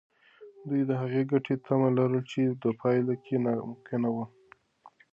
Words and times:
دوی 0.67 0.81
د 0.89 0.91
هغې 1.01 1.21
ګټې 1.31 1.55
تمه 1.65 1.89
لرله 1.97 2.21
چې 2.31 2.41
په 2.61 2.69
پیل 2.81 3.07
کې 3.25 3.35
ناممکنه 3.45 4.09
وه. 4.15 4.25